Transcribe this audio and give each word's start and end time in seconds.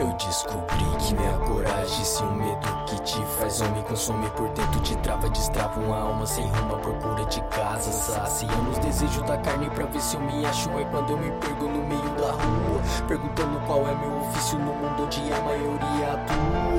Eu 0.00 0.10
descobri 0.14 0.96
que 0.98 1.14
minha 1.14 1.38
coragem, 1.40 2.04
se 2.06 2.22
o 2.22 2.32
medo 2.32 2.84
que 2.86 2.98
te 3.02 3.22
faz 3.38 3.60
homem 3.60 3.82
consome 3.82 4.30
por 4.30 4.48
dentro, 4.48 4.80
te 4.80 4.96
trava, 4.96 5.28
destrava 5.28 5.78
uma 5.78 5.94
alma 5.94 6.24
sem 6.24 6.46
rumo 6.46 6.74
à 6.74 6.78
procura 6.78 7.22
de 7.26 7.42
casa. 7.48 7.92
Saciando 7.92 8.70
os 8.70 8.78
desejos 8.78 9.22
da 9.24 9.36
carne 9.36 9.68
pra 9.68 9.84
ver 9.84 10.00
se 10.00 10.16
eu 10.16 10.22
me 10.22 10.46
acho. 10.46 10.70
É 10.70 10.84
quando 10.86 11.10
eu 11.10 11.18
me 11.18 11.30
perco 11.32 11.64
no 11.66 11.82
meio 11.86 12.14
da 12.16 12.32
rua, 12.32 12.80
perguntando 13.06 13.60
qual 13.66 13.86
é 13.86 13.94
meu 13.94 14.20
ofício 14.22 14.58
no 14.58 14.72
mundo 14.72 15.02
onde 15.04 15.20
a 15.34 15.40
maioria 15.42 16.12
atua. 16.14 16.69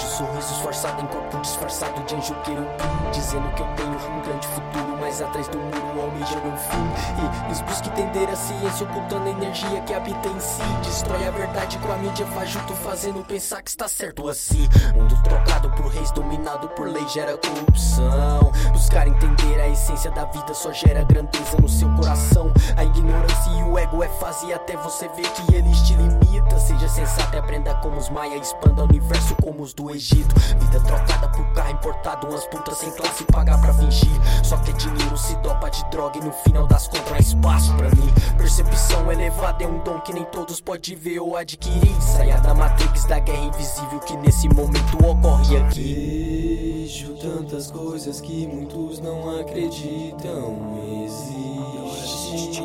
Vejo 0.00 0.12
sorrisos 0.16 0.56
forçados 0.58 1.04
em 1.04 1.06
corpo 1.08 1.38
disfarçado 1.40 2.02
de 2.04 2.14
anjo 2.14 2.34
querubim, 2.42 2.66
dizendo 3.12 3.54
que 3.54 3.60
eu 3.60 3.66
tenho 3.76 3.90
um 3.90 4.22
grande 4.22 4.46
futuro, 4.48 4.96
mas 4.98 5.20
atrás 5.20 5.46
do 5.48 5.58
muro 5.58 6.00
almeja 6.00 6.40
meu 6.40 6.56
fim. 6.56 7.42
E 7.42 7.46
eles 7.46 7.60
buscam 7.60 7.90
entender 7.90 8.30
a 8.30 8.36
ciência, 8.36 8.86
ocultando 8.86 9.26
a 9.26 9.30
energia 9.30 9.80
que 9.82 9.92
habita 9.92 10.28
em 10.28 10.40
si, 10.40 10.62
destrói 10.82 11.26
a 11.26 11.30
verdade 11.30 11.78
com 11.78 11.92
a 11.92 11.96
mídia 11.96 12.26
faz 12.28 12.48
junto 12.48 12.74
fazendo 12.76 13.22
pensar 13.24 13.60
que 13.62 13.68
está 13.68 13.88
certo 13.88 14.26
assim. 14.26 14.66
Mundo 14.94 15.22
trocado 15.22 15.70
por 15.72 15.88
reis, 15.88 16.10
dominado 16.12 16.68
por 16.70 16.88
lei, 16.88 17.06
gera 17.08 17.36
corrupção. 17.36 18.29
Buscar 18.90 19.06
entender 19.06 19.60
a 19.60 19.68
essência 19.68 20.10
da 20.10 20.24
vida 20.24 20.52
só 20.52 20.72
gera 20.72 21.04
grandeza 21.04 21.56
no 21.62 21.68
seu 21.68 21.88
coração. 21.94 22.52
A 22.76 22.84
ignorância 22.84 23.50
e 23.52 23.62
o 23.62 23.78
ego 23.78 24.02
é 24.02 24.08
fase 24.08 24.52
até 24.52 24.76
você 24.76 25.06
ver 25.10 25.30
que 25.30 25.54
eles 25.54 25.80
te 25.82 25.94
limita. 25.94 26.58
Seja 26.58 26.88
sensato 26.88 27.36
e 27.36 27.38
aprenda 27.38 27.72
como 27.76 27.98
os 27.98 28.10
maia, 28.10 28.36
expanda 28.36 28.82
o 28.82 28.86
universo 28.86 29.36
como 29.36 29.62
os 29.62 29.72
do 29.72 29.92
Egito. 29.92 30.34
Vida 30.58 30.80
trocada 30.80 31.19
por 31.40 31.52
carro 31.54 31.70
importado, 31.70 32.26
umas 32.28 32.46
putas 32.46 32.78
sem 32.78 32.90
classe 32.90 33.24
pagar 33.24 33.60
pra 33.60 33.72
fingir. 33.72 34.10
Só 34.44 34.56
que 34.58 34.70
é 34.70 34.74
dinheiro 34.74 35.16
se 35.16 35.34
dopa 35.36 35.70
de 35.70 35.84
droga 35.90 36.18
e 36.18 36.24
no 36.24 36.32
final 36.32 36.66
das 36.66 36.88
contas 36.88 37.12
há 37.12 37.18
espaço 37.18 37.74
pra 37.74 37.88
mim. 37.90 38.12
Percepção 38.36 39.10
elevada 39.10 39.64
é 39.64 39.66
um 39.66 39.78
dom 39.82 40.00
que 40.00 40.12
nem 40.12 40.24
todos 40.24 40.60
podem 40.60 40.96
ver 40.96 41.20
ou 41.20 41.36
adquirir. 41.36 41.94
Saia 42.00 42.40
da 42.40 42.54
Matrix 42.54 43.04
da 43.06 43.18
guerra 43.18 43.44
invisível 43.44 44.00
que 44.00 44.16
nesse 44.18 44.48
momento 44.48 44.98
ocorre 45.04 45.56
aqui. 45.56 46.84
Vejo 46.86 47.14
tantas 47.16 47.70
coisas 47.70 48.20
que 48.20 48.46
muitos 48.46 48.98
não 49.00 49.40
acreditam 49.40 50.78
existe. 51.04 52.62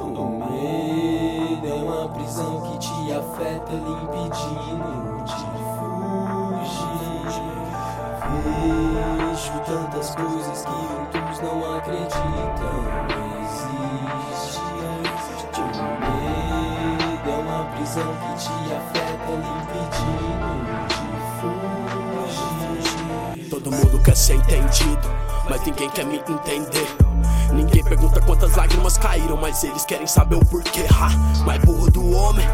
O 0.00 0.28
medo 0.30 1.66
é 1.66 1.74
uma 1.74 2.08
prisão 2.08 2.60
que 2.62 2.78
te 2.78 3.12
afeta, 3.12 3.72
lhe 3.72 3.92
impedindo 4.02 5.24
de 5.24 5.77
não 11.42 11.76
acreditam 11.76 13.28
existe. 14.18 14.60
O 15.58 16.00
medo 16.00 17.30
é 17.30 17.36
uma 17.40 17.64
prisão 17.74 18.14
que 18.16 18.30
te 18.42 18.52
afeta, 18.74 19.30
lhe 19.32 19.50
impedindo 19.62 20.50
de 20.88 21.04
fugir. 23.36 23.50
Todo 23.50 23.70
mundo 23.70 24.02
quer 24.02 24.16
ser 24.16 24.34
entendido, 24.34 25.08
mas 25.48 25.62
ninguém 25.62 25.90
quer 25.90 26.04
me 26.04 26.16
entender. 26.16 26.88
Ninguém 27.52 27.82
pergunta 27.82 28.20
quantas 28.20 28.54
lágrimas 28.56 28.98
caíram, 28.98 29.36
mas 29.36 29.64
eles 29.64 29.84
querem 29.84 30.06
saber 30.06 30.36
o 30.36 30.44
porquê. 30.44 30.86
Ha, 30.90 31.44
mais 31.44 31.58
burro 31.64 31.90
do 31.90 32.10
homem 32.14 32.46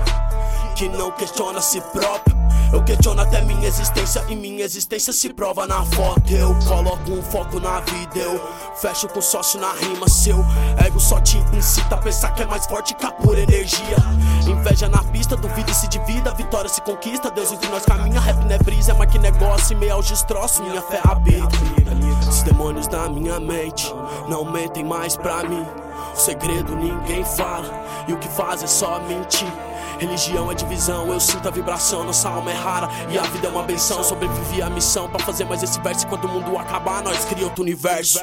que 0.76 0.88
não 0.88 1.10
questiona 1.10 1.58
a 1.58 1.62
si 1.62 1.80
próprio. 1.80 2.33
Eu 2.74 2.82
questiono 2.82 3.22
até 3.22 3.40
minha 3.40 3.68
existência 3.68 4.24
e 4.28 4.34
minha 4.34 4.64
existência 4.64 5.12
se 5.12 5.32
prova 5.32 5.64
na 5.64 5.84
foto. 5.84 6.28
Eu 6.32 6.52
coloco 6.66 7.12
um 7.12 7.22
foco 7.22 7.60
na 7.60 7.78
vida, 7.78 8.18
eu 8.18 8.40
fecho 8.74 9.06
com 9.06 9.22
sócio 9.22 9.60
na 9.60 9.72
rima. 9.74 10.08
Seu 10.08 10.44
ego 10.84 10.98
só 10.98 11.20
te 11.20 11.38
incita 11.56 11.94
a 11.94 11.98
pensar 11.98 12.34
que 12.34 12.42
é 12.42 12.46
mais 12.46 12.66
forte 12.66 12.92
que 12.94 13.06
a 13.06 13.12
pura 13.12 13.38
energia. 13.38 13.96
Inveja 14.48 14.88
na 14.88 15.04
pista, 15.04 15.36
duvida 15.36 15.70
e 15.70 15.74
se 15.74 15.86
divida, 15.86 16.34
vitória 16.34 16.68
se 16.68 16.80
conquista. 16.80 17.30
Deus 17.30 17.52
entre 17.52 17.68
nós 17.68 17.84
caminha, 17.84 18.18
rap 18.18 18.44
não 18.44 18.50
é 18.50 18.58
brisa, 18.58 18.90
é 18.90 18.94
mais 18.94 19.08
que 19.08 19.20
negócio. 19.20 19.78
Meio 19.78 19.92
aos 19.92 20.08
destroços, 20.08 20.66
minha 20.66 20.82
fé 20.82 21.00
habita. 21.04 21.56
Os 22.28 22.42
demônios 22.42 22.88
da 22.88 23.08
minha 23.08 23.38
mente 23.38 23.94
não 24.28 24.44
mentem 24.44 24.82
mais 24.82 25.16
pra 25.16 25.44
mim. 25.44 25.64
O 26.12 26.16
segredo 26.16 26.76
ninguém 26.76 27.24
fala, 27.24 27.68
e 28.06 28.12
o 28.12 28.18
que 28.18 28.28
faz 28.28 28.62
é 28.62 28.66
só 28.66 29.00
mentir. 29.00 29.52
Religião 29.98 30.50
é 30.50 30.54
divisão, 30.54 31.12
eu 31.12 31.20
sinto 31.20 31.46
a 31.46 31.50
vibração, 31.50 32.04
nossa 32.04 32.28
alma 32.28 32.50
é 32.50 32.54
rara 32.54 32.88
e 33.08 33.18
a 33.18 33.22
vida 33.22 33.46
é 33.46 33.50
uma 33.50 33.62
benção. 33.62 34.02
Sobrevivi 34.02 34.60
à 34.60 34.68
missão 34.68 35.08
pra 35.08 35.24
fazer 35.24 35.44
mais 35.44 35.62
esse 35.62 35.80
verso. 35.80 36.06
Quando 36.06 36.24
o 36.24 36.28
mundo 36.28 36.58
acabar, 36.58 37.02
nós 37.02 37.24
cria 37.24 37.44
outro 37.44 37.62
universo. 37.62 38.20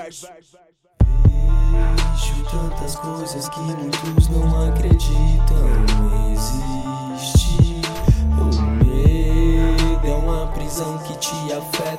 Vejo 2.21 2.43
tantas 2.51 2.95
coisas 2.95 3.47
que 3.49 3.59
muitos 3.59 4.27
não 4.29 4.69
acreditam 4.69 6.11
existe. 6.31 7.81
O 8.37 8.61
medo 8.83 10.07
é 10.07 10.15
uma 10.15 10.47
prisão 10.47 10.97
que 10.99 11.15
te 11.17 11.53
afeta, 11.53 11.90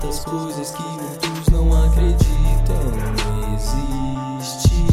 tantas 0.00 0.24
coisas 0.24 0.70
que 0.70 0.82
muitos 0.82 1.48
não 1.50 1.84
acreditam 1.84 2.76
existe. 3.54 4.86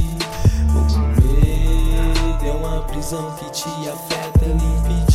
O 0.70 0.82
medo 1.22 2.46
é 2.46 2.52
uma 2.52 2.82
prisão 2.82 3.32
que 3.38 3.50
te 3.52 3.70
afeta, 3.90 4.46
impedindo 4.46 5.07